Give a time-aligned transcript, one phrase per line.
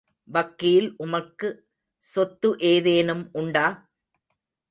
[0.29, 1.49] வக்கீல் உமக்கு
[2.03, 3.67] சொத்து ஏதேனும் உண்டா?